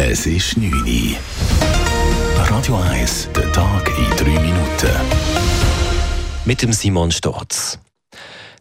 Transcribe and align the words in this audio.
Es 0.00 0.26
ist 0.26 0.56
9 0.56 0.72
Uhr. 0.72 1.16
Radio 2.36 2.76
1, 2.76 3.30
der 3.34 3.50
Tag 3.50 3.90
in 3.98 4.16
3 4.16 4.30
Minuten. 4.40 4.90
Mit 6.44 6.62
dem 6.62 6.72
Simon 6.72 7.10
Storz. 7.10 7.80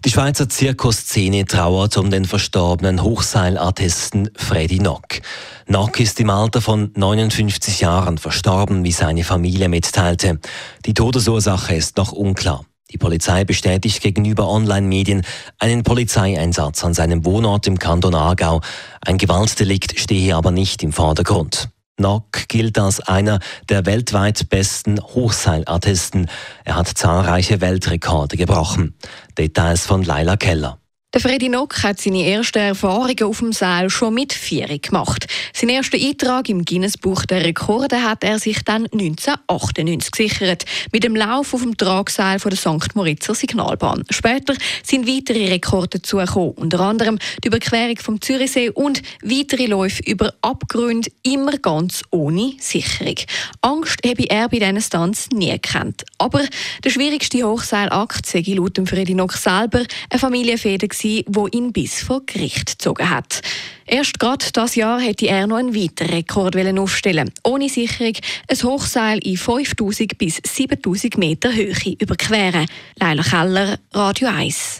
Die 0.03 0.09
Schweizer 0.09 0.49
Zirkusszene 0.49 1.45
trauert 1.45 1.95
um 1.97 2.09
den 2.09 2.25
verstorbenen 2.25 3.03
Hochseilartisten 3.03 4.31
Freddy 4.35 4.79
Nock. 4.79 5.21
Nock 5.67 5.99
ist 5.99 6.19
im 6.19 6.31
Alter 6.31 6.59
von 6.59 6.91
59 6.95 7.81
Jahren 7.81 8.17
verstorben, 8.17 8.83
wie 8.83 8.91
seine 8.91 9.23
Familie 9.23 9.69
mitteilte. 9.69 10.39
Die 10.87 10.95
Todesursache 10.95 11.75
ist 11.75 11.97
noch 11.97 12.13
unklar. 12.13 12.65
Die 12.91 12.97
Polizei 12.97 13.43
bestätigt 13.43 14.01
gegenüber 14.01 14.47
Online-Medien 14.47 15.23
einen 15.59 15.83
Polizeieinsatz 15.83 16.85
an 16.85 16.93
seinem 16.93 17.25
Wohnort 17.25 17.67
im 17.67 17.79
Kanton 17.79 18.15
Aargau. 18.15 18.61
Ein 19.01 19.17
Gewaltdelikt 19.17 19.99
stehe 19.99 20.35
aber 20.35 20.51
nicht 20.51 20.83
im 20.83 20.93
Vordergrund. 20.93 21.69
Nock 21.99 22.47
gilt 22.47 22.79
als 22.79 23.01
einer 23.01 23.39
der 23.69 23.85
weltweit 23.85 24.49
besten 24.49 25.01
Hochseilartisten. 25.01 26.29
Er 26.63 26.75
hat 26.75 26.87
zahlreiche 26.87 27.59
Weltrekorde 27.59 28.37
gebrochen. 28.37 28.95
Details 29.37 29.85
von 29.85 30.03
Laila 30.03 30.37
Keller. 30.37 30.79
Der 31.17 31.31
Freddy 31.31 31.49
Nock 31.49 31.81
hat 31.81 31.99
seine 31.99 32.29
ersten 32.29 32.59
Erfahrungen 32.59 33.23
auf 33.23 33.39
dem 33.39 33.51
Seil 33.51 33.89
schon 33.89 34.13
mit 34.13 34.33
vier 34.33 34.77
gemacht. 34.77 35.25
Sein 35.51 35.69
erster 35.69 35.97
Eintrag 35.97 36.47
im 36.47 36.63
Guinness-Buch 36.63 37.25
der 37.25 37.43
Rekorde 37.43 38.03
hat 38.03 38.23
er 38.23 38.37
sich 38.37 38.63
dann 38.63 38.83
1998 38.83 40.11
gesichert, 40.11 40.65
mit 40.91 41.03
dem 41.03 41.15
Lauf 41.15 41.55
auf 41.55 41.63
dem 41.63 41.75
Tragseil 41.75 42.37
von 42.37 42.51
der 42.51 42.59
St. 42.59 42.93
Moritzer 42.95 43.33
Signalbahn. 43.33 44.03
Später 44.11 44.53
sind 44.83 45.07
weitere 45.07 45.49
Rekorde 45.49 45.97
dazugekommen, 45.97 46.51
unter 46.51 46.81
anderem 46.81 47.17
die 47.43 47.47
Überquerung 47.47 47.97
vom 47.97 48.21
Zürichsee 48.21 48.69
und 48.69 49.01
weitere 49.23 49.65
Läufe 49.65 50.03
über 50.03 50.35
Abgründe, 50.43 51.09
immer 51.23 51.57
ganz 51.57 52.03
ohne 52.11 52.53
Sicherung. 52.59 53.15
Angst 53.61 54.05
habe 54.05 54.29
er 54.29 54.49
bei 54.49 54.59
diesen 54.59 54.81
Stunts 54.81 55.29
nie 55.33 55.49
gekannt. 55.49 56.03
Aber 56.19 56.43
der 56.83 56.91
schwierigste 56.91 57.41
Hochseilakt 57.43 58.27
sei 58.27 58.43
laut 58.45 58.79
Freddy 58.87 59.15
Nock 59.15 59.33
selber 59.33 59.83
eine 60.11 60.19
Familienfehde 60.19 60.87
wo 61.27 61.47
ihn 61.47 61.71
bis 61.71 62.01
vor 62.01 62.21
Gericht 62.25 62.77
gezogen 62.77 63.09
hat. 63.09 63.41
Erst 63.85 64.19
gerade 64.19 64.45
das 64.51 64.75
Jahr 64.75 64.99
hätte 64.99 65.27
er 65.27 65.47
noch 65.47 65.57
einen 65.57 65.75
weiteren 65.75 66.09
Rekord 66.09 66.55
aufstellen 66.77 67.31
ohne 67.43 67.69
Sicherung 67.69 68.13
ein 68.47 68.63
Hochseil 68.63 69.19
in 69.19 69.37
5000 69.37 70.17
bis 70.17 70.41
7000 70.45 71.17
Meter 71.17 71.53
Höhe 71.53 71.95
überqueren. 71.99 72.65
Leila 72.99 73.23
Keller, 73.23 73.79
Radio 73.93 74.27
1. 74.29 74.79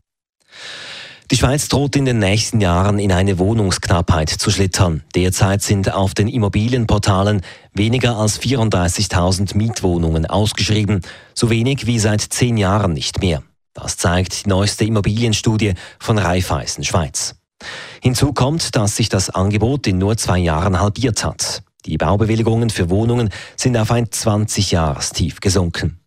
Die 1.29 1.35
Schweiz 1.35 1.67
droht 1.67 1.97
in 1.97 2.05
den 2.05 2.19
nächsten 2.19 2.61
Jahren 2.61 2.99
in 2.99 3.11
eine 3.11 3.37
Wohnungsknappheit 3.37 4.29
zu 4.29 4.49
schlittern. 4.49 5.03
Derzeit 5.13 5.61
sind 5.61 5.93
auf 5.93 6.13
den 6.13 6.29
Immobilienportalen 6.29 7.41
weniger 7.73 8.15
als 8.15 8.39
34.000 8.39 9.57
Mietwohnungen 9.57 10.25
ausgeschrieben, 10.25 11.01
so 11.33 11.49
wenig 11.49 11.85
wie 11.85 11.99
seit 11.99 12.21
zehn 12.21 12.55
Jahren 12.55 12.93
nicht 12.93 13.19
mehr. 13.19 13.43
Das 13.79 13.95
zeigt 13.95 14.43
die 14.43 14.49
neueste 14.49 14.85
Immobilienstudie 14.85 15.75
von 15.99 16.17
Raiffeisen 16.17 16.83
Schweiz. 16.83 17.35
Hinzu 18.01 18.33
kommt, 18.33 18.75
dass 18.75 18.95
sich 18.95 19.07
das 19.07 19.29
Angebot 19.29 19.85
in 19.85 19.99
nur 19.99 20.17
zwei 20.17 20.39
Jahren 20.39 20.79
halbiert 20.79 21.23
hat. 21.23 21.61
Die 21.85 21.97
Baubewilligungen 21.97 22.71
für 22.71 22.89
Wohnungen 22.89 23.29
sind 23.55 23.77
auf 23.77 23.91
ein 23.91 24.07
20-Jahres-Tief 24.07 25.41
gesunken. 25.41 25.99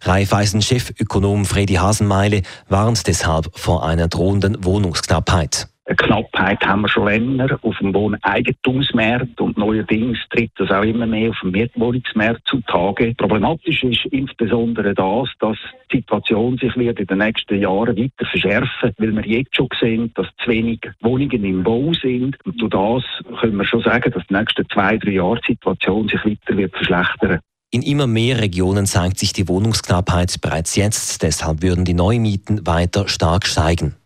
Raiffeisen-Chefökonom 0.00 1.44
Fredi 1.44 1.74
Hasenmeile 1.74 2.40
warnt 2.70 3.06
deshalb 3.06 3.50
vor 3.54 3.84
einer 3.84 4.08
drohenden 4.08 4.64
Wohnungsknappheit. 4.64 5.68
Eine 5.90 5.96
Knappheit 5.96 6.64
haben 6.64 6.82
wir 6.82 6.88
schon 6.88 7.06
länger 7.06 7.58
auf 7.62 7.76
dem 7.78 7.92
Wohneigentumsmarkt 7.92 9.40
und 9.40 9.58
neuerdings 9.58 10.18
tritt 10.30 10.52
das 10.54 10.70
auch 10.70 10.84
immer 10.84 11.04
mehr 11.04 11.30
auf 11.30 11.40
dem 11.42 11.50
Mietwohnungsmarkt 11.50 12.46
zutage. 12.46 13.12
Problematisch 13.16 13.82
ist 13.82 14.04
insbesondere 14.12 14.94
das, 14.94 15.28
dass 15.40 15.56
die 15.90 15.96
Situation 15.96 16.56
sich 16.58 16.76
wird 16.76 17.00
in 17.00 17.08
den 17.08 17.18
nächsten 17.18 17.60
Jahren 17.60 17.96
weiter 17.96 18.24
verschärfen, 18.24 18.94
weil 18.98 19.16
wir 19.16 19.26
jetzt 19.26 19.56
schon 19.56 19.66
sehen, 19.80 20.12
dass 20.14 20.28
zu 20.38 20.50
wenig 20.50 20.78
Wohnungen 21.00 21.42
im 21.42 21.64
Bau 21.64 21.92
sind. 22.00 22.36
Und 22.44 22.60
durch 22.60 22.70
das 22.70 23.40
können 23.40 23.56
wir 23.56 23.64
schon 23.64 23.82
sagen, 23.82 24.12
dass 24.12 24.24
die 24.28 24.34
nächsten 24.34 24.68
zwei, 24.72 24.96
drei 24.96 25.10
Jahre 25.10 25.40
die 25.40 25.54
Situation 25.54 26.06
sich 26.06 26.24
weiter 26.24 26.56
wird 26.56 26.72
verschlechtern. 26.76 27.40
In 27.72 27.82
immer 27.82 28.06
mehr 28.06 28.40
Regionen 28.40 28.86
zeigt 28.86 29.18
sich 29.18 29.32
die 29.32 29.48
Wohnungsknappheit 29.48 30.40
bereits 30.40 30.76
jetzt, 30.76 31.24
deshalb 31.24 31.62
würden 31.62 31.84
die 31.84 31.94
Neumieten 31.94 32.64
weiter 32.64 33.08
stark 33.08 33.44
steigen. 33.44 33.96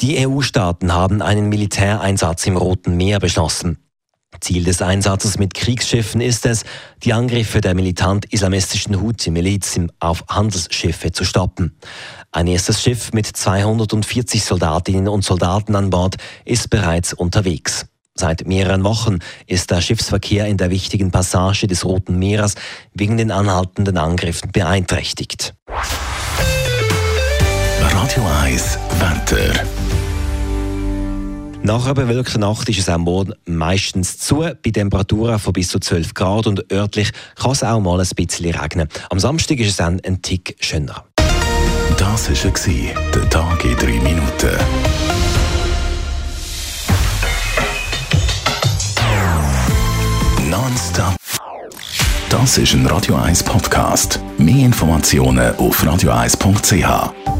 Die 0.00 0.26
EU-Staaten 0.26 0.94
haben 0.94 1.20
einen 1.20 1.50
Militäreinsatz 1.50 2.46
im 2.46 2.56
Roten 2.56 2.96
Meer 2.96 3.18
beschlossen. 3.18 3.78
Ziel 4.40 4.64
des 4.64 4.80
Einsatzes 4.80 5.38
mit 5.38 5.52
Kriegsschiffen 5.52 6.22
ist 6.22 6.46
es, 6.46 6.64
die 7.02 7.12
Angriffe 7.12 7.60
der 7.60 7.74
militant-islamistischen 7.74 9.02
Houthi-Miliz 9.02 9.78
auf 9.98 10.24
Handelsschiffe 10.28 11.12
zu 11.12 11.24
stoppen. 11.24 11.76
Ein 12.32 12.46
erstes 12.46 12.82
Schiff 12.82 13.12
mit 13.12 13.26
240 13.26 14.42
Soldatinnen 14.42 15.08
und 15.08 15.22
Soldaten 15.22 15.76
an 15.76 15.90
Bord 15.90 16.16
ist 16.46 16.70
bereits 16.70 17.12
unterwegs. 17.12 17.86
Seit 18.14 18.46
mehreren 18.46 18.84
Wochen 18.84 19.18
ist 19.46 19.70
der 19.70 19.82
Schiffsverkehr 19.82 20.46
in 20.46 20.56
der 20.56 20.70
wichtigen 20.70 21.10
Passage 21.10 21.66
des 21.66 21.84
Roten 21.84 22.18
Meeres 22.18 22.54
wegen 22.94 23.18
den 23.18 23.30
anhaltenden 23.30 23.98
Angriffen 23.98 24.50
beeinträchtigt. 24.52 25.54
Radio 27.80 28.26
1 28.42 28.78
Wetter 28.98 29.79
nach 31.62 31.84
einer 31.84 31.94
bewölkten 31.94 32.40
Nacht 32.40 32.68
ist 32.68 32.78
es 32.78 32.88
am 32.88 33.02
Morgen 33.02 33.34
meistens 33.46 34.18
zu, 34.18 34.38
bei 34.38 34.70
Temperaturen 34.70 35.38
von 35.38 35.52
bis 35.52 35.68
zu 35.68 35.78
12 35.78 36.14
Grad 36.14 36.46
und 36.46 36.72
örtlich 36.72 37.12
kann 37.36 37.52
es 37.52 37.62
auch 37.62 37.80
mal 37.80 38.00
ein 38.00 38.08
bisschen 38.16 38.54
regnen. 38.54 38.88
Am 39.10 39.18
Samstag 39.18 39.58
ist 39.58 39.68
es 39.68 39.76
dann 39.76 40.00
ein 40.04 40.22
Tick 40.22 40.56
schöner. 40.60 41.04
Das 41.98 42.30
war 42.30 42.94
der 43.14 43.30
Tag 43.30 43.64
in 43.64 43.76
drei 43.76 44.00
Minuten. 44.00 44.56
Nonstop. 50.48 51.14
Das 52.28 52.58
ist 52.58 52.74
ein 52.74 52.86
Radio 52.86 53.16
1 53.16 53.42
Podcast. 53.42 54.20
Mehr 54.38 54.64
Informationen 54.64 55.54
auf 55.56 55.82
radio1.ch. 55.82 57.39